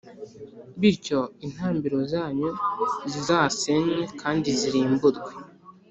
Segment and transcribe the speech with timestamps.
[0.79, 2.49] bityo intambiro zanyu
[3.11, 5.31] zizasenywe kandi zirimburwe